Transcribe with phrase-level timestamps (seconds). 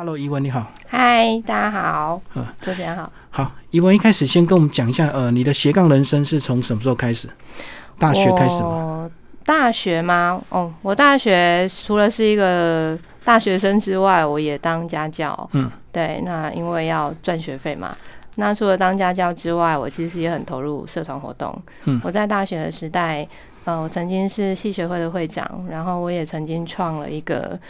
[0.00, 0.66] Hello，怡文你好。
[0.88, 2.22] 嗨，大家好。
[2.34, 3.12] 嗯，主持人好。
[3.28, 7.28] 好，怡文一开始先跟我们讲一下，呃，你的斜杠人生是从什么时候开始？
[7.98, 8.68] 大学开始吗？
[8.70, 9.10] 我
[9.44, 10.42] 大学吗？
[10.48, 15.50] 哦，我大学除了是一个大学生之外，我也当家教。
[15.52, 17.94] 嗯，对，那因为要赚学费嘛。
[18.36, 21.54] 那除了当家教之外，我其实也很投入社团活动。
[21.84, 23.28] 嗯我在大学的时代，
[23.66, 27.60] 呃，我曾经是系学会的会长，然后我也曾经创了一个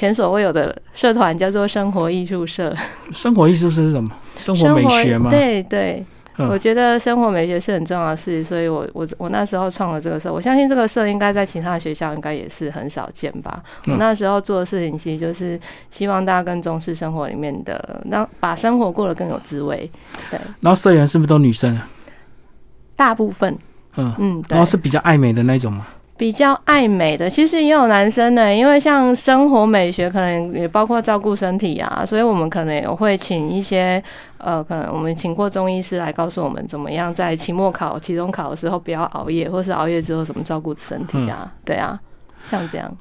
[0.00, 2.74] 前所未有的社团，叫做生活艺术社。
[3.12, 4.08] 生活艺术社是什么？
[4.38, 5.28] 生活美学吗？
[5.28, 6.02] 对对，
[6.38, 13.62] 嗯我觉得生活美学是很重要的事，所以我我我那时候创了这个社，我相信这个社应该在其他学校应该也是很少见吧。
[13.84, 15.60] 嗯我那时候做的事情其实就是
[15.90, 19.90] 希望大家更重视生活里面的，让把生活过得更有滋味。
[20.30, 21.86] 对，然后社员是不是都女生啊？
[22.96, 23.54] 大部分
[23.98, 25.86] 嗯，嗯，对然后，是比较爱美的那种嘛。
[26.20, 34.02] 比较爱美的，其实也有男生的，因为像生活美学可能也包括照顾身体啊，所以我们可能也会请一些
[34.36, 41.98] 呃，可能我们请过中医师来告诉我们怎么样在期末考、期中考的时候不要熬夜，或是熬夜之后怎么照顾身体啊，对啊，
[42.44, 42.94] 像这样。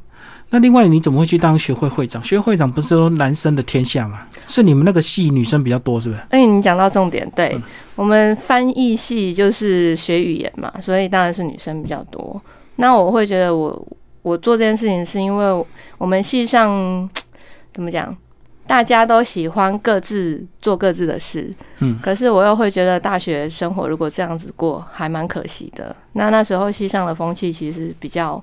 [0.52, 2.24] 那另外你怎么会去当学会会长？
[2.24, 4.22] 学会会长不是说男生的天下吗？
[4.48, 6.22] 是你们那个系女生比较多，是不是？
[6.30, 7.62] 哎，你讲到重点，对、嗯
[7.98, 12.42] 我们翻译系就是学语言嘛，所以当然是女生比较多。
[12.80, 13.88] 那我会觉得我
[14.22, 15.66] 我做这件事情是因为
[15.98, 17.10] 我们系上
[17.74, 18.16] 怎么讲，
[18.66, 25.94] 大家都喜欢各自做各自的事，嗯，可是我又会觉得大学生活如果这样子过，还蛮可惜的。
[26.14, 28.42] 那那时候系上的风气其实比较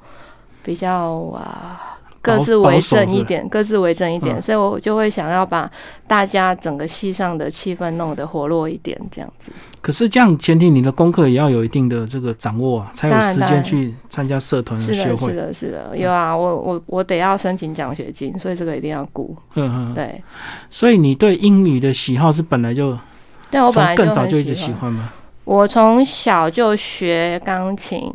[0.63, 1.93] 比较啊。
[2.27, 5.71] 各自为政一点，各自为政一点，嗯所以我就会想要把
[6.09, 9.53] 大家整个系上的气氛弄得活络一点，这样子。
[9.87, 15.37] 可是这样前提你的功课也要有一定的这个掌握啊，才有时间去参加社团学会是。
[15.37, 19.37] 的，是的，有啊，我我我得要申请奖学金，所以这个一定要顾。
[19.55, 19.93] 嗯嗯。
[19.93, 20.21] 嗯对，
[20.71, 22.99] 所以你对英语的喜好是本来就
[23.49, 24.73] 对我本来更早就一直喜欢。
[24.73, 25.13] 喜欢吗？
[25.45, 28.13] 我从小就学钢琴。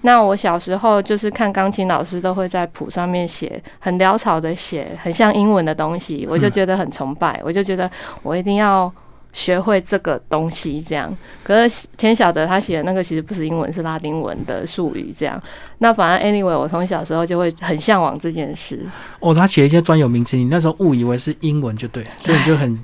[0.00, 7.90] 那我小时候就是看钢琴老师都会在谱上面写很潦草的写很像英文的东西，我就觉得很崇拜，我就觉得
[8.22, 8.90] 我一定要
[9.32, 10.80] 学会这个东西。
[10.80, 15.14] 这样，可是天晓得他写的那个其实不是英文，是拉丁文的术语。
[15.16, 15.42] 这样，
[15.78, 18.86] 那反正 anyway，我从小时候就会很向往这件事。
[19.20, 22.78] 哦，他写一些专有名词，你那时候误以为是英文就对，所以你就很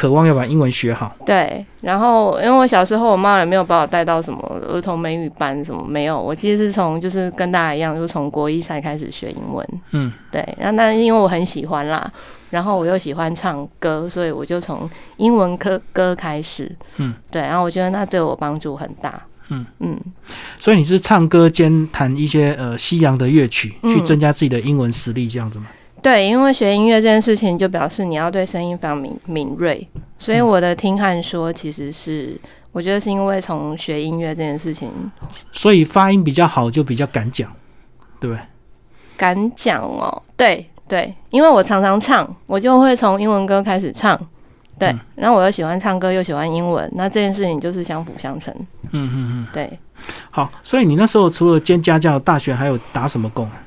[0.00, 1.14] 渴望要把英文学好。
[1.26, 9.68] 对，然后因为我小时候我妈也没有把我带到什么儿童美语班什么没有，我其实是从就是跟大家一样，就是从国一才开始学英文。
[9.90, 12.10] 嗯，对，那那因为我很喜欢啦，
[12.48, 14.88] 然后我又喜欢唱歌，所以我就从
[15.18, 16.74] 英文歌歌开始。
[16.96, 19.20] 嗯，对，然后我觉得那对我帮助很大。
[19.50, 20.00] 嗯嗯，
[20.58, 25.66] 所以你是唱歌兼弹一些呃西洋的乐曲，嗯去增加自己的英文实力，这样子吗？
[26.02, 29.86] 对，因为学音乐这件事情，就表示你要对声音非常敏敏锐，
[30.18, 32.40] 所以我的听和说其实是。
[32.72, 34.88] 我觉得是因为从学音乐这件事情
[35.50, 37.52] 所以发音比较好，就比较敢讲，
[38.20, 38.40] 对不对？
[39.16, 44.16] 敢讲哦，对对，因为我常常唱，我就会从英文歌开始唱，
[44.78, 48.54] 对，嗯然后我又喜欢唱歌，又喜欢英文，那这件事情就是相辅相成，
[48.92, 49.46] 嗯嗯嗯。
[49.52, 49.76] 对。
[50.30, 53.60] 好，所以你那时候除了兼家教，大学还有打什么工啊？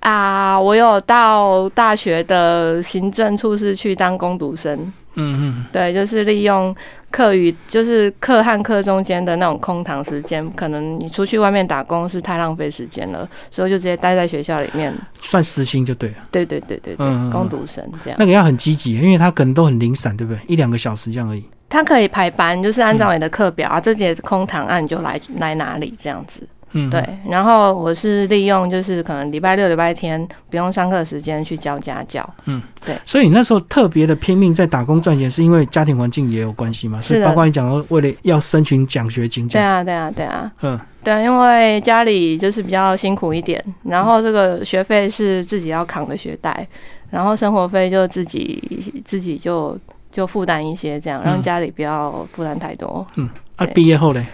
[0.00, 4.74] 啊，我有到大学的行政处室去当工读生，
[5.14, 6.74] 嗯嗯对，就是利用
[7.10, 14.94] 课余，就是课和课中间的那种空堂时间，可能你出去外面打工是太浪费时间了，所以就直接待在学校里面。
[15.20, 16.16] 算时薪就对了。
[16.30, 18.16] 对对对对对，工读生这样。
[18.18, 20.40] 那个要很积极，因为他可能都很零散，对不对？
[20.46, 21.44] 一两个小时这样而已。
[21.68, 26.42] 他可以排班，就是按照你的课表啊，这节空堂啊，你就来来哪里这样子。
[26.72, 32.28] 嗯，对，然后我是利用就是可能礼拜六、礼拜天不用上课的时间去教家教。
[32.44, 32.96] 嗯，对。
[33.04, 37.00] 所以你那时候特别的拼命在打工赚钱，是因为家庭环境也有关系吗？
[37.00, 37.26] 是的。
[37.26, 39.48] 包括你讲到为了要申请奖学金。
[39.48, 40.78] 对啊，对啊，对啊，嗯。
[41.02, 46.68] 对，因为家里就是比较辛苦一点，然后这个学费是自己要扛的学贷，
[47.08, 49.78] 然后生活费就自己自己就
[50.12, 51.42] 就负担一些，这样让嗯。
[51.42, 53.06] 家里不要负担太多。
[53.16, 53.72] 嗯，啊，对。
[53.72, 54.26] 毕业后嘞，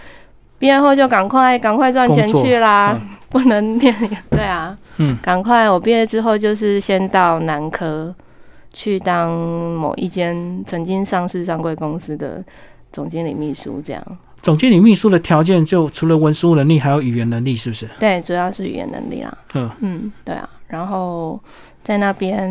[0.59, 3.93] 毕业后就赶快赶快赚钱去啦， 嗯不能念。
[4.29, 5.69] 对啊，嗯赶快！
[5.69, 8.13] 我毕业之后就是先到南科
[8.71, 12.43] 去当某一间曾经上市上柜公司的
[12.91, 14.01] 总经理秘书，这样。
[14.41, 17.87] 总经理秘书的条件就除了文书能力，还有语言能力，是不是？
[17.99, 19.37] 对，主要是语言能力啦。
[19.55, 20.47] 嗯嗯，对啊。
[20.67, 21.37] 然后
[21.83, 22.47] 在那边，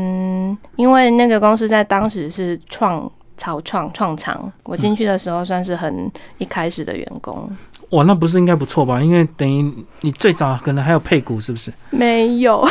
[0.77, 7.51] 因为那个公司在当时是创草创创厂，我进去的时候算是很一开始的员工。
[7.91, 9.01] 哇，那不是应该不错吧？
[9.01, 11.73] 因为等于你最早可能还有配股，是不是？
[11.91, 12.67] 没有，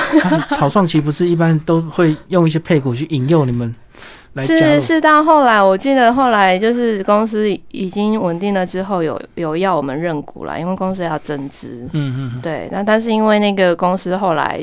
[0.50, 3.74] 草创期不是一般都会用一些配股去引诱你们
[4.34, 4.44] 来？
[4.46, 11.88] 是是到后来，我记得后来就是公司已经稳定了之后，有有要我们认股了，因为公司要增资。
[11.94, 14.60] 嗯嗯嗯，对，那但是因为那个公司后来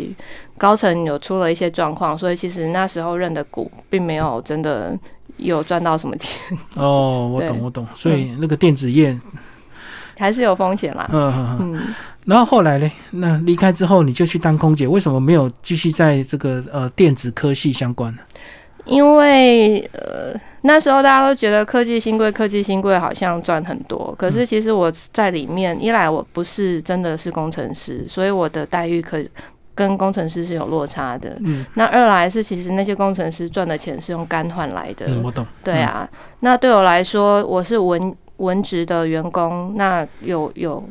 [0.59, 4.95] 高层有出了一些状况，所以其实那时候认的股并没有真的
[5.39, 6.39] 有赚到什么钱，
[6.75, 9.19] 哦，我懂我懂，所以那个电子业，
[10.19, 11.09] 还是有风险啦。
[11.13, 11.83] 嗯嗯
[12.25, 12.91] 然后后来呢？
[13.11, 18.19] 那离开之后你就去当空姐，为什么没有继续在这个呃电子科系相关呢？
[18.85, 20.33] 因为呃
[20.63, 29.21] 那时候大家都觉得科技新贵，科技新贵好像赚很多，可是其实我在里面，一来我不是真的是工程师，所以我的待遇可
[29.75, 31.37] 跟工程师是有落差的。
[31.41, 35.45] 嗯那二来是其实那些工程师赚的钱是用肝换来的，嗯，我懂。
[35.65, 36.09] 对啊。
[36.41, 40.83] 那对我来说，我是文文职的员工，那有有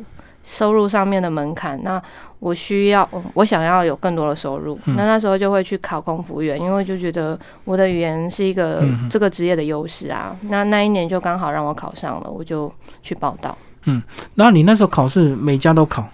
[0.43, 2.01] 收入上面的门槛，那
[2.39, 10.35] 我需要我想要有更多的收入，嗯那那时候就会去考空服员，因为就觉得我的语言是一个嗯这个职业的优势啊。
[10.49, 12.71] 那那一年就刚好让我考上了，我就
[13.03, 13.55] 去报道。
[13.85, 14.01] 嗯，
[14.35, 16.07] 那你那时候考试每家都考，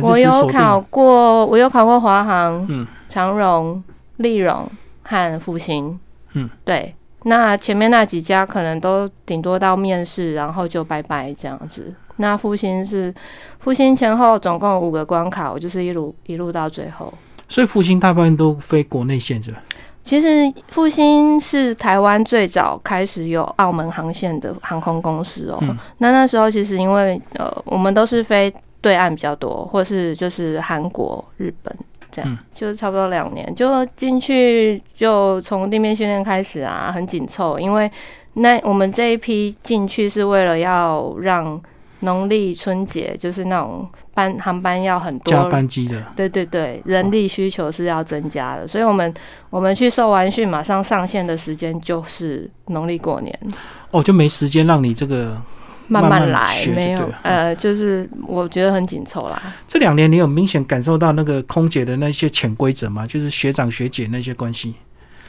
[0.00, 3.82] 我有考过，我有考过华航、嗯长荣、
[4.16, 4.66] 立荣
[5.02, 6.00] 和复兴。
[6.32, 6.94] 嗯，对。
[7.28, 11.92] 那前面那几家可能都顶多到面试，然后就拜拜这样子。
[12.18, 13.12] 那复兴是
[13.58, 17.12] 复兴前后总共有五个关卡，我就是一路一路到最后。
[17.48, 19.60] 所以复兴大部分都飞国内线是吧？
[20.04, 25.58] 其实复兴是台湾最早开始有澳门航线的航空公司哦。
[25.62, 31.76] 嗯那那时候其实因为呃，我们都是飞对岸比较多，或是就是韩国、日本
[32.16, 37.58] 这样，嗯就差不多两年就进去，就从地面训练开始啊，很紧凑。
[37.58, 37.90] 因为
[38.32, 41.60] 那我们这一批进去是为了要让
[42.00, 49.12] 农历春节就是那种班航班要很多加班机的，对对对，人力需求是要增加的，所以我们
[49.50, 53.38] 我们去受完训，马上上线的时间就是农历过年，
[53.90, 55.40] 哦，就没时间让你这个
[55.88, 59.40] 慢慢慢来没有呃，就是我觉得很紧凑啦。
[59.68, 63.06] 这两年你有明显感受到那个空姐的那些潜规则吗？
[63.06, 64.74] 就是学长学姐那些关系，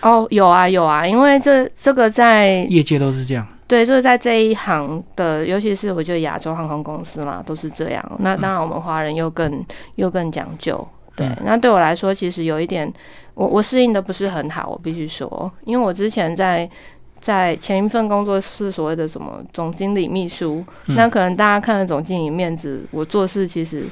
[0.01, 3.45] 哦，有啊有啊，因为这这个在业界都是这样。
[3.68, 8.12] 对，就是在这一行的，尤其是我觉得亚洲航空公司嘛，都是这样。
[8.19, 9.62] 那当然，我们华人又更
[9.95, 10.88] 又更讲究。
[11.18, 12.89] 对，嗯那对我来说，其实有一点，
[13.33, 16.69] 我我适应的不是很好，我必须说，因为我之前在
[17.22, 23.84] 在前一份工作是所谓的什么总经理秘书，嗯那可能大家看了总经理面子，我做事其实，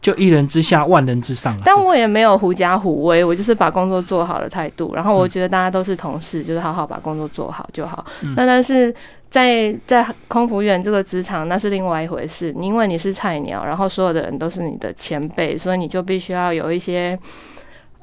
[0.00, 1.62] 就一人之下，万人之上啊。
[1.64, 4.94] 但我也没有狐假虎威，我就是把工作做好的态度。
[4.94, 8.04] 然后我觉得大家都是同事，就是好好把工作做好就好。
[8.22, 8.92] 嗯那但是
[9.30, 12.52] 在在空服员这个职场，那是另外一回事。
[12.60, 17.18] 因为你是菜鸟，然后所有的人都是你的前辈，所以你就必须要有一些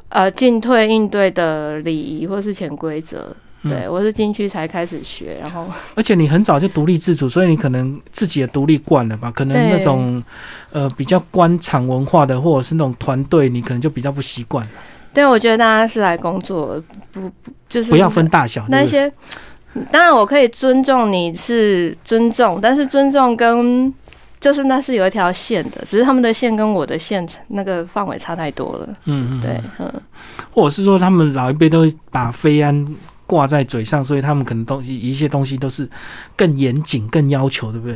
[0.08, 3.36] 呃进退应对的礼仪或是潜规则。
[3.64, 5.66] 嗯对我是进去才开始学，然后
[5.96, 9.30] 而且你很早就独立自主，所以你可能自己也独立惯了吧？
[9.36, 10.24] 可能那种
[10.72, 14.68] 呃比较官场文化的，或者是那种团队，你可能就比较不习惯。
[15.14, 17.32] 对我觉得大家是来工作，不不
[17.68, 19.12] 就是不要分大小，那些。
[19.92, 23.94] 当然，我可以尊重你是尊重，但是尊重跟
[24.40, 28.90] 就是那是有一条线的，只是他们的线跟我的线那个范围差太多了。
[29.06, 29.94] 嗯嗯，对，嗯，
[30.52, 32.84] 或者是说他们老一辈都会把非安
[33.30, 35.88] 挂在嘴上，所以他们可能东西一些东西都是
[36.36, 37.96] 更严谨、更要求，对不对？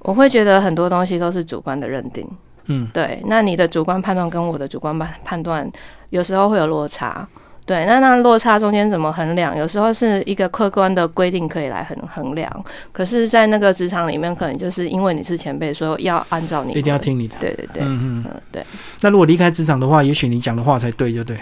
[0.00, 2.28] 我会觉得很多东西都是主观的认定。
[2.66, 5.66] 嗯，对，那你的主观判断跟我的主观判判断
[6.10, 7.26] 有时候会有落差。
[7.64, 9.54] 对，那那落差中间怎么衡量？
[9.56, 16.98] 有时候是一个客观的规定可以来衡衡量，可是，在那个职场里面，可能就是因为你是前辈，所以要按照你一定要。
[16.98, 17.34] 听你的。
[17.38, 18.24] 对对对，嗯嗯。
[18.26, 18.64] 嗯，对。
[19.02, 21.36] 那如果离开职场的话，也许你讲的话才对，就对。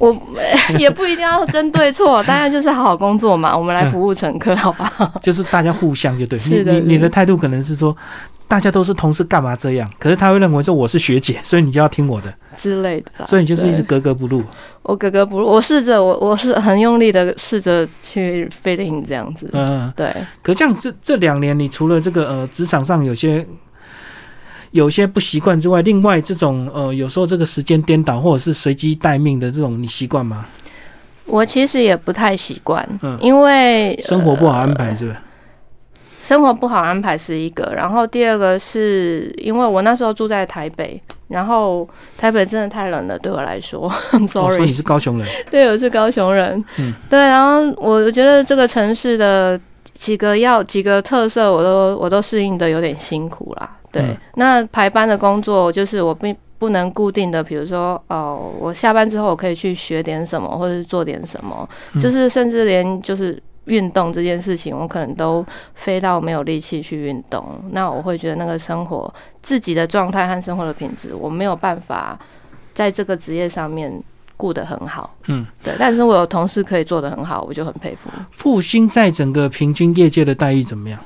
[0.00, 0.16] 我
[0.78, 4.90] 也不一定要针对错，大家就是好好工作嘛，我们来服务乘客，好吧？
[5.20, 6.38] 就是大家互相就对。
[6.38, 7.94] 是的你你你的的态度可能是说，
[8.48, 9.88] 大家都是同事，干嘛这样？
[9.98, 13.26] 可是他会认为说我是学姐，所以你就要听我的，之类的啦。
[13.26, 14.42] 所以你就是一直格格不入。
[14.82, 19.50] 我格格不入，我试着我我是很用力的试着去 fit in 这样子。
[19.52, 20.10] 嗯、对，
[20.42, 23.46] 可这样这这两年，你除了这个呃职场上有些
[24.72, 30.46] 有些不习惯之外，另外这种呃有时候这个时间颠倒或者是随机待命的这种，你习惯吗？
[31.26, 33.16] 我其实也不太习惯，嗯。
[33.20, 35.16] 因为生活不好安排是不是？
[36.24, 43.92] 生活不好安排是一个，然后第二个是因为我那时候住在台北，然后台北真的太冷了，对我来说
[44.28, 46.94] sorry，、你是高雄人， 对，我是高雄人，嗯。
[47.08, 49.60] 对，然后我觉得这个城市的
[49.94, 63.42] 几个要几个特色，我都我都适应的有点辛苦啦，对，嗯那排班的工作就是我并不能固定的，比如说哦，我下班之后我可以去学点什么，或者是做点什么，嗯就是甚至连就是。
[63.66, 72.18] 运动这件事情，我可能都飞到没有力气去运动，那我会觉得那个生活自己的状态和生活的品质，我没有办法
[72.74, 73.92] 在这个职业上面
[74.36, 75.14] 顾得很好。
[75.28, 78.10] 嗯，对，但是我有同事可以做得很好，我就很佩服。
[78.32, 80.98] 复兴在整个平均业界的待遇怎么样？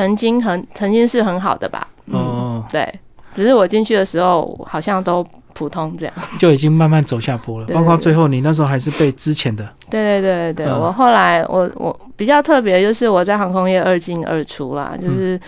[0.00, 1.86] 曾经很曾经是很好的吧？
[2.06, 2.90] 嗯，哦，对，
[3.34, 6.14] 只是我进去的时候好像都普通这样。
[6.38, 7.66] 就已经慢慢走下坡了。
[7.66, 15.38] 对包括最后你那时候还是被之前的，对对对对对，嗯我后来我我比较特别，就是我在航空业二进二出啦，就是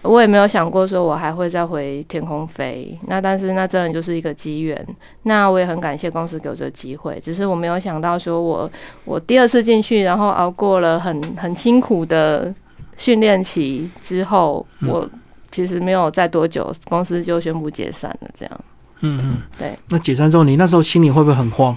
[0.00, 4.86] 我也没有想过说我还会再回天空飞，那但是那真的就是一个机缘，
[5.24, 8.70] 那我也很感谢公司给我这个机会，只是我没有想到说我
[9.04, 12.52] 我第二次进去，然后熬过了很很辛苦的
[13.00, 15.08] 训练期之后，嗯我
[15.50, 18.60] 其实没有再多久，公司就宣布解散了，这样
[19.00, 19.76] 嗯嗯，对。
[19.88, 21.74] 那解散之后，你那时候心里会不会很慌？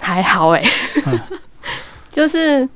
[0.00, 0.62] 还好哎、
[1.04, 1.20] 嗯
[2.10, 2.66] 就是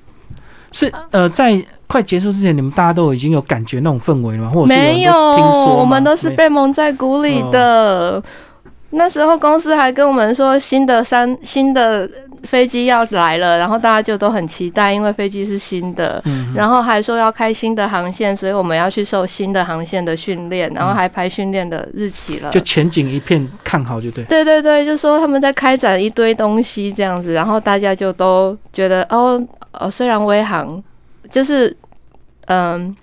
[0.70, 4.50] 是呃，在快结束之前，你们大家都已经有感觉那种氛围了吗？
[4.50, 8.22] 或没有我们都是被蒙在鼓里的。
[8.96, 12.08] 那时候公司还跟我们说新的三新的
[12.44, 16.20] 飞机要来了，然后大家就都很期待，因为飞机是新的。
[16.24, 22.50] 嗯，然后还说要开新的航线，所以我们要去受新的航线的训练，然后还排训练的日期了。
[22.50, 24.24] 就前景一片看好，就对。
[24.24, 30.82] 对对对，就说他们在开展一堆东西这样子，然后大家就都觉得哦哦，虽然微航
[31.30, 31.76] 就是
[32.46, 32.96] 嗯。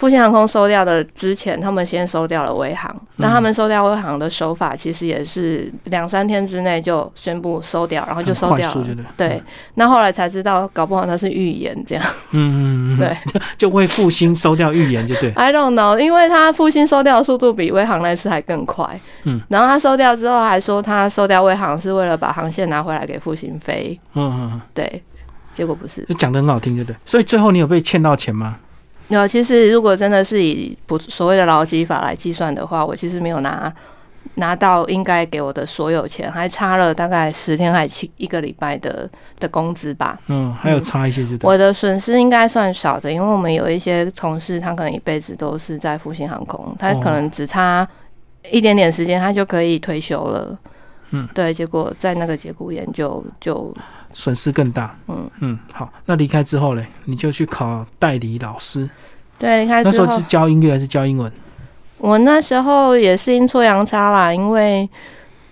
[0.00, 2.90] 复兴航空收掉的之前，他们先收掉了威航。
[3.16, 8.86] 那他们收掉威航的手法，其实也是两三天之内就宣布收掉，然后就收掉了。
[9.14, 9.28] 对。
[9.28, 9.42] 对，
[9.74, 12.04] 那后来才知道，搞不好那是预言这样。
[12.32, 13.14] 嗯嗯嗯，对
[13.58, 15.30] 就为复兴收掉预言，就对。
[15.36, 18.98] I don't know，因为他复兴收掉的速度比威航那次还更快。
[19.24, 24.00] 嗯，然后他收掉之后还说他收掉威航是为了把航线拿回来给复兴飞。
[24.14, 25.02] 嗯嗯嗯，对，
[25.52, 26.02] 结果不是。
[26.04, 26.96] 就讲的很好听，就对。
[27.04, 28.56] 所以最后你有被欠到钱吗？
[29.16, 33.72] 有，其实如果真的是以不所谓的劳基法来计算的话，我其实没有拿
[34.36, 40.18] 拿到应该给我的所有钱，还差了大概十天还七一个礼拜的的工资吧。
[40.28, 41.48] 嗯，还有差一些，就对。
[41.48, 47.86] 我的损失应该算少的，因为我们有一些同事，他可能一辈子都是在复兴航空，他可能只差
[48.50, 50.56] 一点点时间，他就可以退休了。
[51.10, 53.74] 嗯，对，结果在那个节骨眼就就
[54.12, 54.94] 损失更大。
[55.08, 58.88] 嗯嗯，好，那离开之后嘞，你就去考代理老师。
[59.38, 61.30] 对离开之后那时候是，教音乐还是教英文？
[61.98, 64.88] 我那时候也是阴错阳差啦，因为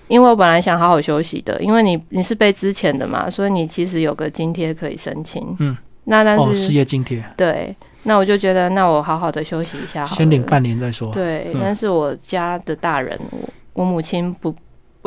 [0.09, 5.57] 因为我本来想好好休息的，因为你你是被之前的嘛，所以你其实有个津贴可以申请。
[5.59, 7.75] 嗯，那但哦，是、失业津贴，对，
[8.05, 11.13] 那我就觉得那我好好的休息一下好，先领半年再说。
[11.13, 13.39] 对，嗯但是我家的大人，我
[13.75, 14.55] 我母亲不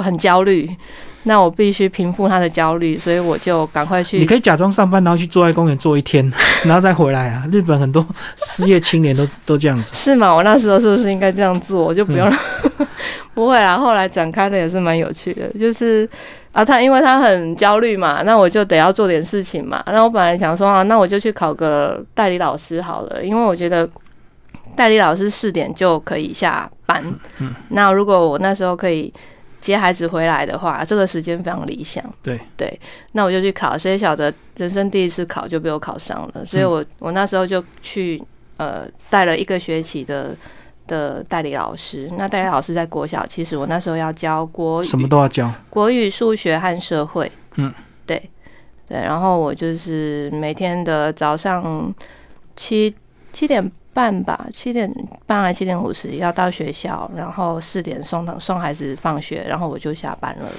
[0.02, 0.70] 很焦虑，
[1.24, 4.26] 那我必须平复他的焦虑，所以我就赶快去你。
[4.26, 6.32] 可以假装上班，然后去坐在公园坐一天，
[6.66, 7.44] 然后再回来啊。
[7.52, 8.06] 日本很多
[8.38, 9.94] 失业青年都 都这样子。
[9.94, 10.34] 是吗？
[10.34, 11.84] 我那时候是不是应该这样做？
[11.84, 12.36] 我就不用了。
[12.80, 12.88] 嗯
[13.34, 16.08] 不会啦，后来展开的也是蛮有趣的，就是
[16.52, 19.82] 啊，他因为他很焦虑嘛，那我就得要做点事情嘛。
[19.88, 23.90] 那我本来想说啊，那我就去考个代理老师好了，因为我觉得
[24.76, 27.02] 代理老师四点就可以下班。
[27.40, 29.12] 嗯，那如果我那时候可以
[29.62, 32.04] 接孩子回来的话，这个时间非常理想。
[32.24, 32.80] 对对，
[33.14, 38.22] 那我就去考，谁晓得人生第一次考就被我考上了，所以我、我那时候就去
[38.58, 40.36] 呃带了一个学期的
[40.88, 42.12] 的代理老师。
[42.18, 45.54] 那代理老师在国小，其实我那时候要教国语、什么都要教。
[45.70, 47.32] 国语、数学和社会。
[47.56, 47.72] 嗯，
[48.06, 48.18] 对
[48.90, 51.94] 对，然后我就是每天的早上
[52.56, 52.94] 七
[53.32, 54.92] 七点半吧，七点
[55.26, 60.50] 半还七点五十要到学校，然后四点送他送孩子放学，然后我就下班了。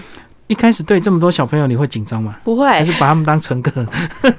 [0.49, 2.37] 一开始对这么多小朋友，你会紧张吗？
[2.45, 3.87] 不会，还是把他们当乘客？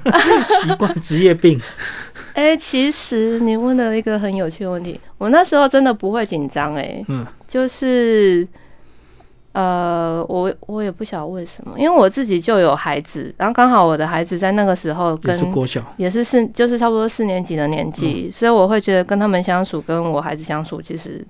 [0.62, 1.60] 习惯职业病。
[2.34, 8.46] 哎、其实你问了一个很有趣的问题，我那时候真的不会紧张，哎，嗯，就是。
[9.54, 15.80] 呃，我我也不晓得为什么，因为我自己就有孩子，然后刚好我的孩子在那个时候也跟是国小。
[15.96, 21.24] 也是四，就是差不多四年级的年纪，所以我会觉得跟他们相处，跟我孩子相处其实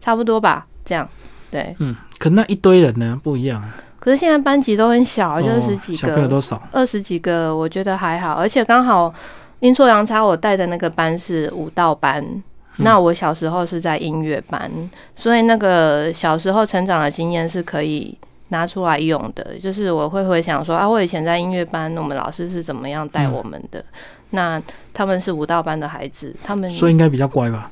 [0.00, 0.66] 差不多吧。
[0.84, 1.08] 这样，
[1.52, 1.72] 对。
[1.78, 6.60] 嗯，可那一堆人呢不一样啊，可是现在班级都很小，就十几小朋友个。
[6.72, 8.32] 二十几个，我觉得还好。
[8.32, 9.14] 而且刚好
[9.60, 12.42] 阴错阳差，我带的那个班是舞蹈班。
[12.78, 14.70] 那我小时候是在音乐班，
[15.14, 18.16] 所以那个小时候成长的经验是可以
[18.48, 19.58] 拿出来用的。
[19.60, 23.84] 就是我会回想说啊，我以前在音乐班，我们老师是怎么样带我们的。
[24.30, 24.60] 那
[24.92, 27.70] 他们是舞蹈班的孩子，他们所以应该比较乖吧？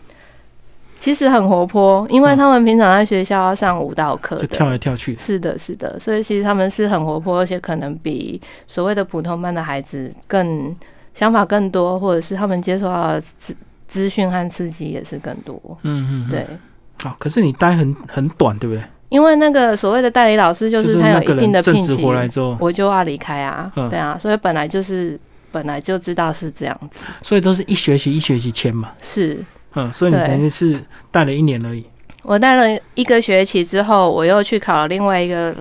[0.98, 5.14] 其实很活泼，因为他们平常在学校要上舞蹈课的，就跳来跳去。
[5.18, 10.74] 是的，是的，所以其实他们是很活泼，而且可能比所谓的普通班的孩子更
[11.12, 13.20] 想法更多，或者是他们接受到
[13.86, 15.60] 资讯和刺激也是更多。
[15.82, 16.46] 嗯嗯，对。
[17.02, 18.82] 好，可是你待很很短，对不对？
[19.08, 22.02] 因为那个所谓的代理老师，就是他有一定的聘期，
[22.58, 23.70] 我就要离开啊。
[23.74, 25.18] 对啊，所以本来就是
[25.52, 28.92] 本来就知道是这样子，所以都是一学期一学期签嘛。
[29.02, 29.38] 是，
[29.74, 30.76] 嗯，所以你等于是
[31.12, 31.84] 带了一年而已。
[32.22, 35.54] 我带了一个学期之后，我又去考了另外一个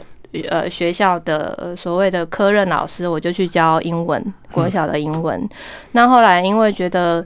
[0.50, 5.48] 呃学校的所谓的科任老师，我就去教英文国小的英文。
[5.92, 7.24] 那后来因为觉得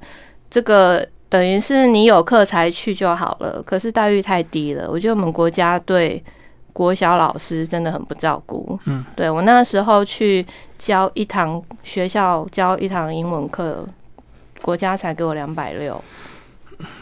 [0.50, 1.08] 这个。
[1.32, 4.90] 等于是你有课才去就好了，可是待遇太低了。
[4.90, 6.20] 我觉得我们国家对
[6.74, 8.80] 国小老师真的很不照顾。
[8.86, 10.44] 嗯，对我那时候去
[10.80, 13.88] 教一堂学校教一堂英文课，
[14.64, 16.04] 国家才给我两百六，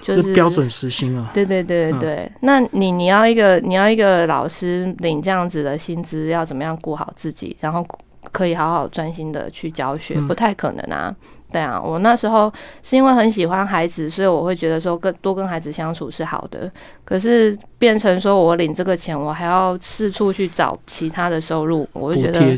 [0.01, 1.31] 就是标准时薪啊。
[1.33, 7.87] 对对对对对，那你你要一个你要一个老师领这样子的薪资，要怎么样顾好自己，然后
[8.33, 11.15] 可以好好专心的去教学，不太可能啊。
[11.49, 12.51] 对啊，我那时候
[12.83, 16.69] 是因为很喜欢孩子，所以我会觉得说，跟多跟孩子相处是好的。
[17.05, 22.57] 可是变成说我领这个钱，我还要四处去找其他的收入，我就觉得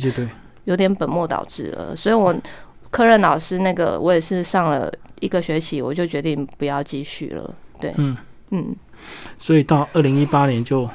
[0.66, 1.96] 有点本末倒置了。
[1.96, 2.36] 所以我
[2.90, 7.54] 科任老师那个，我也是上了一个学期，我就决定不要继续了。
[7.80, 8.18] 对，嗯
[8.50, 8.76] 嗯，
[9.38, 10.90] 所以到二零一八年就。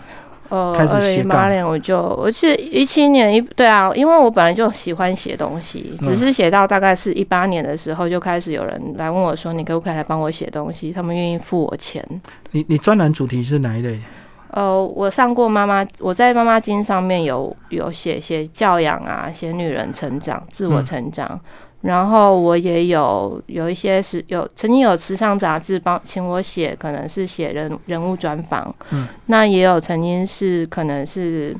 [0.51, 12.05] 呃，二零一八年我就，我是一七年一对啊，因为我本来就喜欢写东西，只是写到大概是一八年的时候，就开始有人来问我说：“你可不可以来帮我写东西？”他们愿意付我钱。
[12.51, 13.99] 你你专栏主题是哪一类？
[14.51, 21.41] 呃，我上过妈妈，我在妈妈经上面有有写写教养啊，写女人成长、自我成长。
[21.85, 28.75] 然后我也有有一些是有曾经有时尚杂志帮请我写，可能是写人人物专访。
[28.91, 31.55] 嗯，那也有曾经是可能是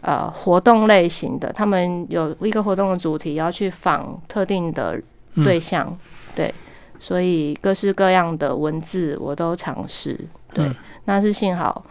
[0.00, 5.00] 呃活动类型的，他们有一个活动的主题要去访特定的
[5.36, 5.96] 对象，
[6.34, 6.52] 对，
[6.98, 10.18] 所以各式各样的文字我都尝试。
[10.52, 10.68] 对，
[11.04, 11.84] 那是幸好，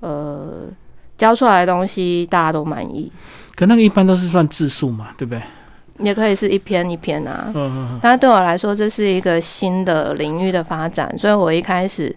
[0.00, 0.68] 呃，
[1.16, 3.10] 教出来的东西大家都满意。
[3.56, 5.42] 可那个一般都是算字数嘛，对不对？
[6.02, 8.00] 也可以是一篇一篇啊，嗯嗯。
[8.02, 12.14] 那对我来说，这是一个新的领域的发展，所以我一开始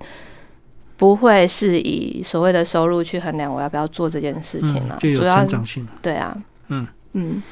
[0.97, 5.87] 不会是以所谓的收入去衡量我要不要做这件事情了，就有成长性。
[6.01, 6.35] 对啊，
[6.69, 6.87] 嗯。
[7.15, 7.43] 嗯，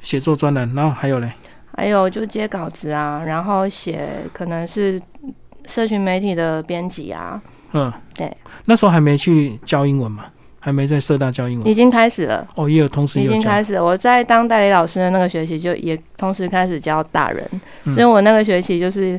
[0.00, 1.30] 写作专栏，然后还有嘞，
[1.76, 4.98] 还有就接稿子啊，然后写可能是
[5.66, 7.38] 社群媒体的编辑啊，
[7.72, 10.24] 嗯，对，那时候还没去教英文嘛。
[10.60, 12.46] 还没在社大教英文，已经开始了。
[12.54, 13.80] 哦，也有同时已经开始。
[13.80, 17.44] 我在当代理老师的那个学期，就也同时开始教大人。
[17.94, 19.18] 所以我那个学期就是，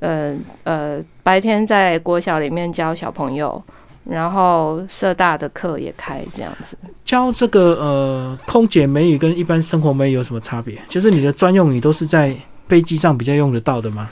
[0.00, 3.60] 呃呃，白天在国小里面教小朋友，
[4.04, 6.78] 然后社大的课也开这样子。
[7.04, 10.78] 教这个呃空姐美语跟一般生活美语有什么差别？
[10.88, 12.34] 就是你的专用语都是在。
[12.68, 14.08] 飞机上比较用得到的吗？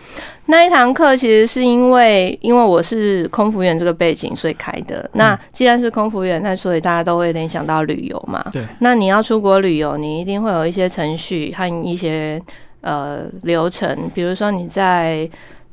[0.46, 5.08] 那一堂课其实是因为，因为我是空服员这个背景，所以开的。
[5.14, 8.44] 那既然是空服员，那所以大家都会联想到旅游嘛。
[8.52, 8.64] 对。
[8.78, 12.40] 那你要出国旅游，你一定会有一些程序和一些
[12.80, 15.28] 呃流程，比如说你在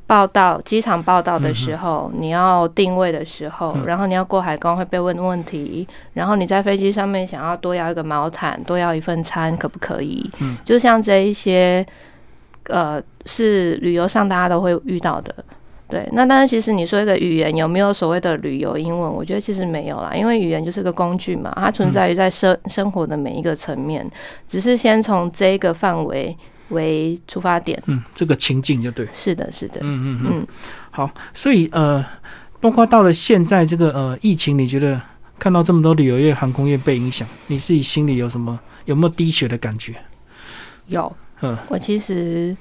[0.08, 10.28] 报到机场报到的时候，你要定位的时候，然后你要过海关会被问问题，然后你在飞机上面想要多要一个毛毯，多要一份餐，可不可以？
[10.42, 10.58] 嗯。
[10.66, 11.86] 就像这一些。
[12.66, 15.36] 呃，是旅游上大家都会遇到的，
[15.88, 16.08] 对。
[16.14, 19.12] 那但是其实你说一个语言有没有所谓的旅游英文？
[19.12, 24.10] 我觉得其实没有啦，因为语言就是个工具嘛，它存在于在生生活的每一个层面，
[24.48, 26.36] 只是先从这个范围
[26.70, 27.82] 为出发点。
[27.88, 29.08] 嗯，这个情境就对。
[29.12, 29.78] 是的，是的。
[29.82, 30.48] 嗯嗯嗯。
[30.92, 32.06] 好，所以呃，
[32.60, 35.02] 包括到了现在这个呃疫情，你觉得
[35.38, 39.96] 看到这么多旅游业、航空业被影响，你自己心里有什么有没有滴血的感觉？
[40.88, 41.14] 有。
[41.44, 42.56] 嗯，我其实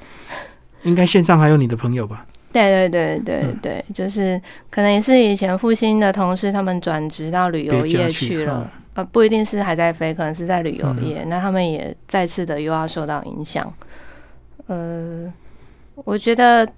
[0.82, 2.26] 应该线上还有你的朋友吧？
[2.52, 13.72] 对对对对对，就是可能也是以前复兴的同事，他们转职到旅游业去了，呃，不一定是还在飞，可能是在旅游业，那他们也再次的又要受到影响。
[14.66, 15.32] 呃，
[15.94, 16.68] 我觉得，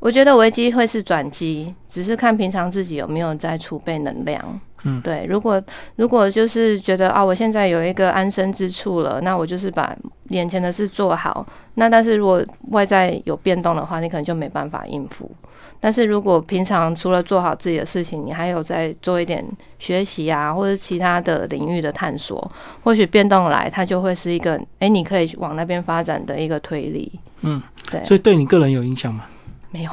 [0.00, 4.60] 我觉得危机会是转机，只是看平常自己有没有在储备能量。
[4.84, 5.62] 嗯，对，如果
[5.96, 9.96] 如果就是觉得啊，我现在有一个安身之处了，那我就是把
[10.30, 11.46] 眼前的事做好。
[11.74, 15.30] 那但是如果外在有变动的话，你可能就没办法应付。
[15.78, 19.44] 但是如果平常除了做好自己的事情，你还有在做一点
[19.78, 22.50] 学习啊，或者其他的领域的探索，
[22.84, 27.12] 或许变动来，它就会是一个哎，你可以往那边发展的一个推力。
[27.40, 28.04] 嗯，对。
[28.04, 29.24] 所以对你个人有影响吗？
[29.70, 29.90] 没有。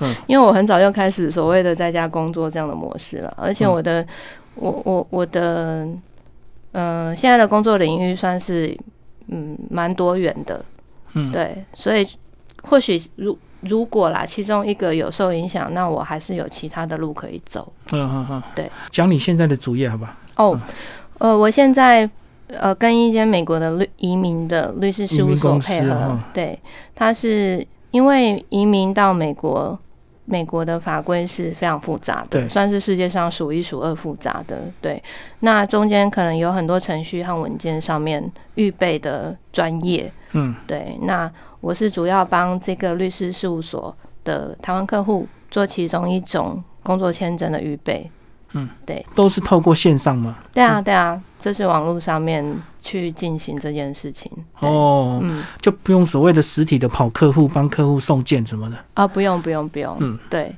[0.00, 0.14] 嗯。
[0.26, 4.06] 因为我很早就开始所谓的在家工作这样的模式了，而且我的、
[4.54, 5.86] 我我我的
[6.72, 8.76] 嗯、呃现在的工作领域算是
[9.28, 10.64] 嗯蛮多元的，
[11.14, 12.06] 嗯，对，所以
[12.62, 17.72] 或许如如果啦，其中一个有受影响，那我还是有其他的路可以走。
[17.90, 20.16] 嗯嗯嗯，对，讲你现在的主业好吧？
[20.36, 20.58] 哦，
[21.18, 22.08] 呃，我现在
[22.48, 26.58] 呃跟一间美国的律移民的律师事务所配合对，
[26.94, 29.78] 他是因为移民到美国。
[30.30, 34.62] 美国的法规是非常复杂的，对算是世界上数一数二复杂的。
[34.80, 35.02] 对，
[35.40, 38.22] 那中间可能有很多程序和文件上面
[38.54, 48.08] 预备的专业，嗯对，那我是主要帮这个律师事务所的台湾客户做其中一种工作签证的预备。
[48.52, 50.36] 嗯，对都是透过线上吗？
[50.52, 52.44] 对啊，对啊，这是网络上面
[52.82, 54.30] 去进行这件事情。
[54.60, 58.76] 哦，嗯，就不用所谓的实体的跑客户，帮客户送件什么的。
[58.94, 59.96] 啊，不用，不用，不用。
[60.00, 60.54] 嗯，对，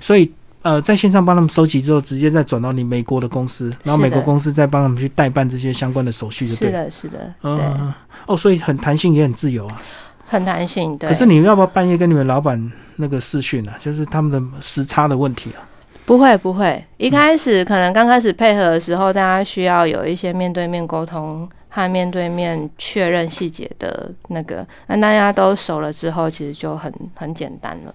[0.00, 6.84] 所以呃，在线上帮他们收集之后，直接再转到你美国的公司，然后美国公司再帮他们去代办这些相关的手续，就是对了。
[6.84, 7.92] 的，是的，嗯
[8.26, 9.82] 哦，所以很弹性，也很自由啊。
[10.26, 10.96] 很弹性。
[10.96, 13.76] 对，可是你要不要半夜跟你们老板那个视讯啊？
[13.78, 15.60] 就是他们的时差的问题啊。
[16.06, 16.84] 不会，不会。
[16.96, 27.94] 一开始可能刚开始配合的时候，大家需要有一些面对面沟通和面对面确认细节的那个，那大家都熟了之后，其实就很很简单了。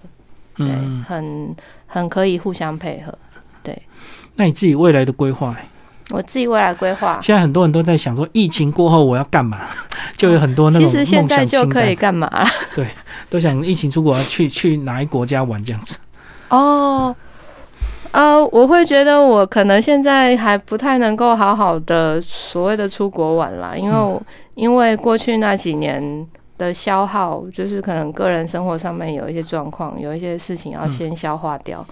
[0.56, 3.16] 对，嗯，很很可以互相配合。
[3.62, 3.80] 对
[4.36, 5.68] 那你自己未来的规划欸、
[6.08, 9.60] 我自己未来规划，现在很多人都在想说，疫情过后我要干嘛？
[10.16, 12.44] 就有很多那其种梦实现在就可以单，干嘛
[12.74, 12.86] 对？
[13.28, 15.96] 都想疫情出国要去去哪一国家玩这样子。
[16.48, 17.14] 哦，
[18.40, 24.20] 呃，我会觉得我可能现在还不太能够好好的所谓的出国玩啦，因为我、
[24.54, 26.26] 因为过去那几年
[26.58, 31.84] 的消耗，就是可能个人生活上面有一些状况，有一些事情要先消化掉。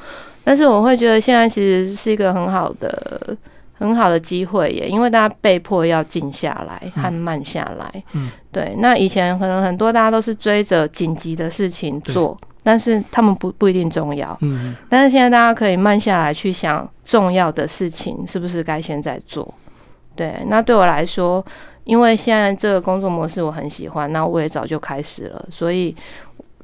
[0.45, 3.37] 但是我会觉得现在其实是一个很好的。
[3.81, 8.03] 很好的机会耶，因为大家被迫要静下来和慢下来。
[8.13, 8.75] 嗯，对。
[8.79, 12.37] 那以前可能很多大家都是追着紧急的事情做，
[12.69, 14.37] 但是他们不不一定重要。
[14.43, 19.55] 嗯，但是现在大家可以慢下来去想重要的事情是不是该现在做。
[20.15, 21.43] 对，那对我来说，
[21.85, 25.97] 因为现在这个工作模式我很喜欢，那我也早就开始了，所以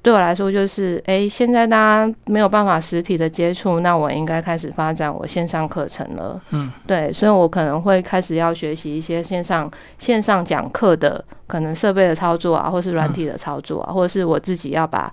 [0.03, 6.39] 对我来说就是，哎，现在大家没有办法实体的接触，那我应该开始发展我线上课程了。
[6.51, 15.11] 嗯，对，所以我可能会开始要学习一些线上线上讲课的可能设备的操作啊，或是软体的操作啊，或者是我自己要把。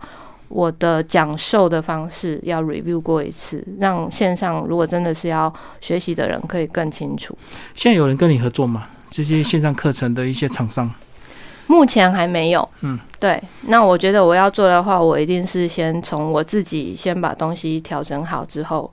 [0.51, 7.37] 我的讲授的方式要 review 过一次，让线上如果真的是要学习的人可以更清楚。
[7.73, 8.87] 现在有人跟你合作吗？
[9.09, 10.89] 这些线上课程的一些厂商，
[11.67, 13.41] 目前还没有，嗯，对。
[13.67, 18.89] 那我觉得我要做的话，我一定是先从我自己先把东西调整好之后，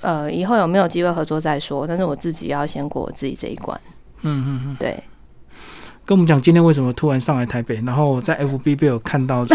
[0.00, 1.86] 呃，以后有没有机会合作再说。
[1.86, 3.78] 但是我自己要先过我自己这一关。
[4.22, 5.02] 嗯嗯嗯，对，
[6.10, 9.54] 跟我们讲今天为什么突然上来台北，然后在 FB 被我看到，就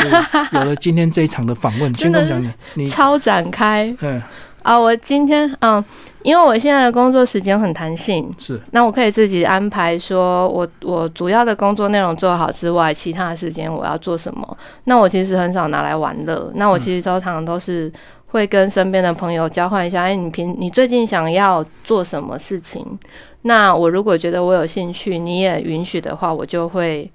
[0.53, 1.93] 有了今天这一场的访问。
[1.95, 4.23] 先跟我们讲你你超展开嗯
[4.63, 4.79] 啊！
[4.79, 5.83] 我今天嗯，
[6.23, 14.57] 因为我现在的工作时间很弹性，是那我可以自己安排，说我我主要的工作内容做好之外，其他的时间我要做什么。
[14.85, 17.91] 那我其实很少拿来玩乐，那我其实通常都是
[18.27, 22.97] 会跟身边的朋友交换一下，哎，你平你最近想要做什么事情？
[23.47, 27.09] 那我如果觉得我有兴趣，你也允许的话，我就会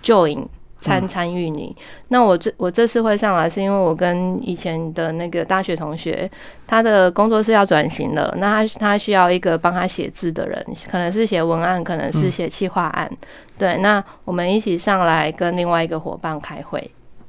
[0.00, 0.46] join
[0.80, 1.76] 参参与你。
[2.08, 6.30] 那我这我这次会上来，是因为我跟以前的那个大学同学，
[6.68, 13.10] 他的工作室要转型了，那他他需要一个帮他写字的人，可能是写文案，可能是写企划案。
[13.58, 16.88] 对，那我们一起上来跟另外一个伙伴开会。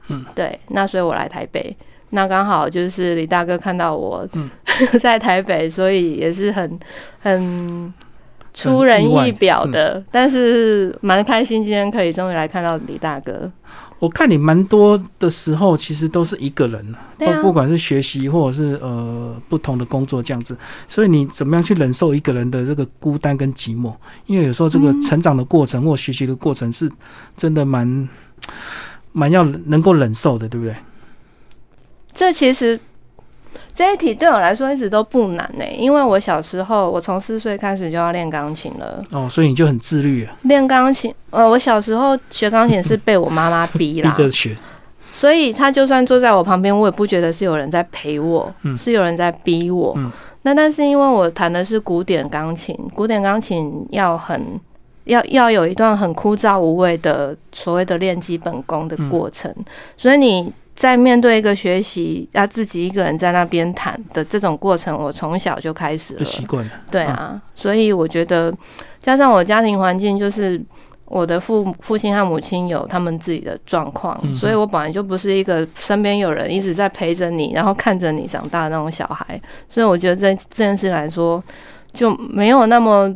[0.09, 1.75] 嗯，对，那所以我来台北。
[2.11, 4.47] 那刚好就是李大哥看到我嗯
[5.01, 6.79] 在台北，所以也是很
[7.19, 7.91] 很
[8.53, 13.51] 出人意表的，但是蛮开心，今天可以终于来看到李大哥。
[13.99, 20.57] 我看你蛮多的时候，其实都是一个人，对啊不不管是学习或者是呃不同的工作这样子，
[20.89, 23.95] 所以你怎么样去忍受一个人的这个孤单跟寂寞？
[24.25, 26.91] 因为有时候这个成长的过程或学习的过程是
[27.37, 28.09] 真的蛮
[29.13, 30.75] 蛮要能够忍受的，对不对？
[32.13, 32.77] 这其实
[33.75, 39.03] 这一题对我来说一直都不难呢、因为我小时候我从四岁开始就要练钢琴了。
[39.11, 44.55] 哦，所以你就很自律啊，练钢琴，呃，我小时候学钢琴是被我妈妈逼逼啦， 着学。
[45.11, 49.93] 所以他就算坐在我旁边，我也不觉得是有人在陪我，嗯是有人在逼我。
[49.97, 50.11] 嗯
[50.45, 54.59] 那但是因为我弹的是古典钢琴，古典钢琴要很
[55.05, 59.53] 要要有一段很枯燥无味的所谓的练基本功的过程，
[59.95, 66.71] 所以你在面对一个学习，要自己一个人在那边谈的这种过程，我从小就开始了，习惯了。
[66.89, 68.51] 对啊，所以我觉得，
[68.99, 70.59] 加上我家庭环境，就是
[71.05, 81.41] 我的父父亲和母亲有他们自己的状况，所以我本来就不是一个身边有人一直在陪着你，然后看着你长大的那种小孩，所以我觉得这这件事来说，
[81.93, 83.15] 就没有那么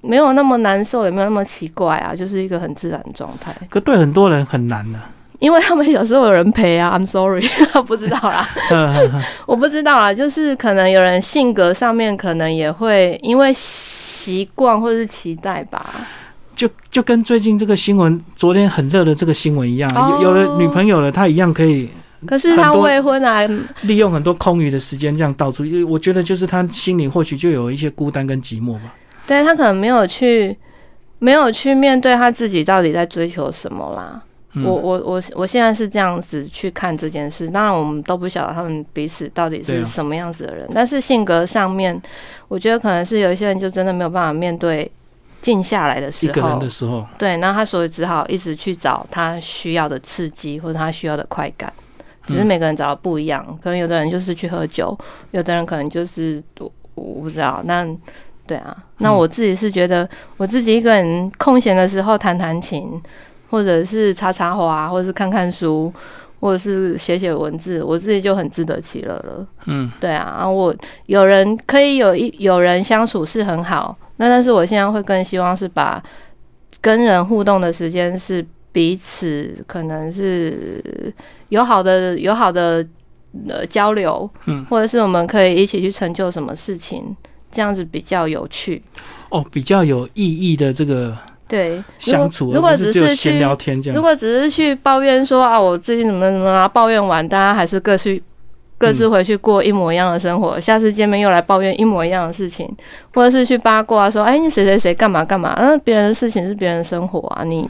[0.00, 3.52] 没有那么难受，也没有那么奇怪啊，就是一个很自然的状态。
[3.68, 5.02] 可对很多人很难呢。
[5.40, 7.44] 因为他们有时候有人陪啊，I'm sorry，
[7.86, 8.48] 不知道啦，
[9.46, 15.84] 我不知道啦，就是可能有人性格上面可能也会因为习惯或者是期待吧，
[16.56, 21.90] 就就跟最近这个新闻，昨天很热的这个新闻一样，有有了女朋友了，他一样可以，
[22.26, 23.46] 可是他未婚啊，
[23.82, 28.94] 利用很多空余的时间这样到处，我觉得就是他心里或许就有一些孤单跟寂寞吧，
[29.26, 30.56] 对他可能没有去
[31.18, 34.22] 没有去面对他自己到底在追求什么啦。
[34.62, 42.00] 我我我我现在是这样子去看这件事，当然我们都不晓得他们彼此到底是什么样子的人，但是性格上面，
[42.46, 44.88] 我觉得可能是有一些人就真的没有办法面对
[45.42, 51.72] 静下来的时候，一个人的时候，对，那他所以只好一直去找他需要的刺激或者他需要的快感，
[52.24, 54.96] 只是每个人找到不一样，可能有的人就是去喝酒，
[55.32, 57.84] 有的人可能就是我我不知道，那
[58.46, 63.02] 对啊，那我自己是觉得我自己一个人空闲的时候弹弹琴。
[63.54, 65.92] 或者是插插花，或者是看看书，
[66.40, 69.46] 或者是写写文字，我自己就很自得其乐了。
[69.66, 70.74] 嗯，对啊，我
[71.06, 76.02] 有人可以有一有人相处是很好，那但是我现在会更希望是把
[76.80, 81.14] 跟人互动的时间是彼此可能是
[81.50, 82.84] 友好的友好的
[83.48, 87.14] 呃交流，嗯，或者是我们可以一起去成就什么事情，
[87.52, 88.82] 这样子比较有趣。
[89.28, 91.16] 哦，比较有意义的这个。
[91.54, 98.20] 对，相处如果只是去聊天这样，如果只是去抱怨说啊，我最近怎么怎么啊，抱怨完，大家还是各去
[98.76, 102.68] 各自回去过一模一样的生活，下次见面又来抱怨一模一样的事情，
[103.14, 105.56] 或者是去八卦说，哎，你谁谁谁干嘛干嘛？
[105.60, 107.68] 那别人的事情是别人的生活啊，你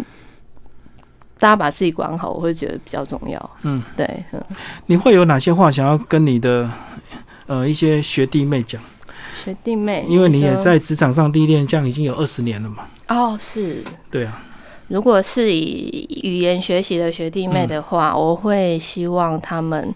[1.38, 3.50] 大家把自己管好，我会觉得比较重要。
[3.64, 4.42] 嗯，对，嗯，
[4.86, 6.70] 你会有哪些话想要跟你的
[7.46, 8.80] 呃一些学弟妹讲？
[9.44, 12.84] 学弟妹，因为你也在职场上历练，这样已经有二十年了嘛。
[13.08, 14.42] 哦，是，对啊。
[14.88, 19.92] 如果是以语言学习的学弟妹的话，我会希望他们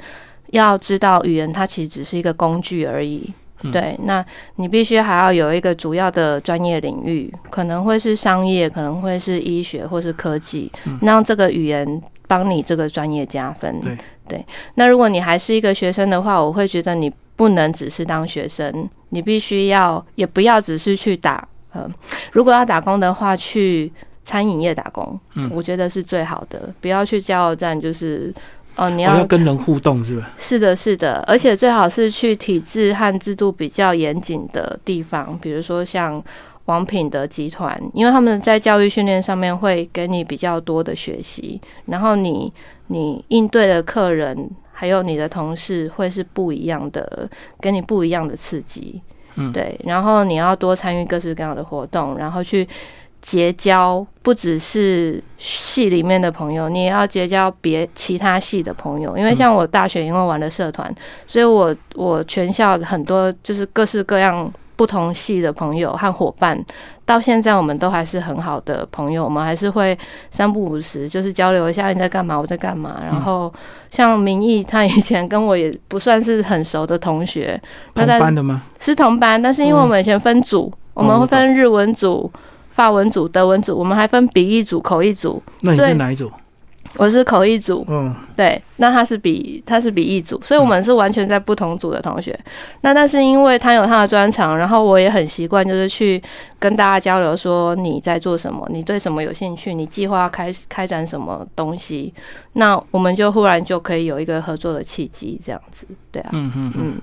[0.48, 3.32] 要知道，语言它其实只是一个工具而已。
[3.72, 4.24] 对，那
[4.56, 10.70] 你必须还要有一个主要的专业领域，可能会是商业，可能会是医学或是科技，
[11.02, 13.80] 让这个语言帮你这个专业加分。
[13.80, 14.46] 对，对。
[14.76, 21.46] 那如果你还是一个学生的话，我会觉得你不能只是当学生，你必须要，也不要只是去打。
[21.74, 21.90] 嗯，
[22.32, 23.92] 如果要打工的话，去
[24.24, 26.72] 餐饮业打工，嗯，我觉得是最好的。
[26.80, 28.32] 不要去加油站，就是
[28.76, 30.30] 哦，你要跟人互动，是吧？
[30.38, 36.22] 是的，是的，而且最好是去体制和制度比较严谨的地方，比如说像
[36.66, 42.52] 王品的集团，因为他们在教育训练上面会给你比较多的学习，然后你
[42.88, 47.28] 你应对的客人还有你的同事会是不一样的，
[47.60, 49.00] 给你不一样的刺激。
[49.52, 52.66] 对，然后你要多参与各式各样的活动，然后去
[53.20, 59.16] 结交不只是系里面的朋友，你也要结交别其他系的朋友。
[59.16, 60.94] 因为像我大学因为玩的社团，
[61.26, 64.50] 所以我我全校很多就是各式各样。
[64.78, 66.56] 不同系的朋友和伙伴，
[67.04, 69.24] 到现在我们都还是很好的朋友。
[69.24, 69.98] 我们还是会
[70.30, 73.02] 三不五时，就是交流一下你在干嘛，我在干嘛。
[73.04, 73.52] 然后
[73.90, 77.60] 像明义，他以前跟我也不算是很熟的同学，
[77.92, 78.62] 同班的吗？
[78.78, 82.30] 是同班，但是因为我们以前分组，我们会分日文组、
[82.70, 85.42] 法文组、德文组，我们还分笔译组、口译组。
[85.62, 86.30] 那你是哪一组？
[86.98, 92.38] 我是口译组，嗯，对，那他是笔他是笔译组，所以我们是完全在不同组的同学。
[92.80, 96.20] 那但是因为他有他的专长，然后我也很习惯，就是去
[96.58, 102.12] 跟大家交流，说你在做什么，你对什么有兴趣，你计划开开展什么东西。
[102.54, 106.94] 那我们就忽然就可以有一个合作的契机，这样子，对啊，嗯嗯嗯。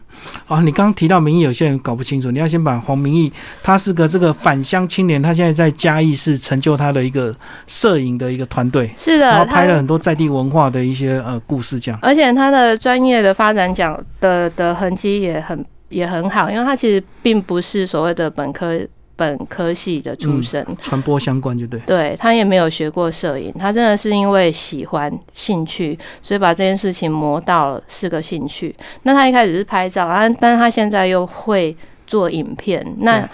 [0.47, 3.31] 哦，你刚刚提到名义，有些人搞不清楚，你要先把黄明义，
[3.63, 7.33] 他是个这个返乡青年，他现在在嘉义市成就他的一个
[7.67, 11.99] 摄影的一个团队，是的，然后拍了很多在地文化的一些呃故事，这样。
[12.01, 18.79] 而且他的专业的发展讲的的痕迹也很也很好，因为他其实并不是所谓的本科。
[19.17, 21.79] 本科系的出身，传播相关就对。
[21.87, 28.75] 对他也没有学过摄影，他真的是因为喜欢兴趣，所以把这件事情磨到了是个兴趣。
[29.03, 31.73] 那他一开始是拍照，但但是他现在又会
[32.05, 32.85] 做影片。
[32.97, 33.25] 那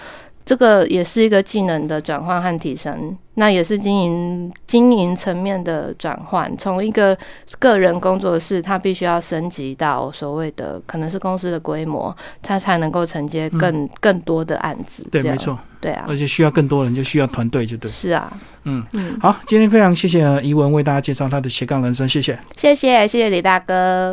[0.45, 6.55] 这个也是一个技能的转换和提升，那也是经营经营层面的转换。
[6.57, 7.17] 从一个
[7.59, 15.07] 个人工作室，它必须要升级到所谓的可能是公司的规模，它才能够承接更、更多的案子。
[15.11, 17.89] 对，没错，对啊而，且需要更多人，就需要团队，就对。
[17.89, 18.31] 是啊，
[18.63, 22.37] 嗯，嗯，好，今天非常谢谢怡文为大家介绍他的斜杠人生，谢谢。
[22.57, 24.09] 谢谢谢谢李大哥。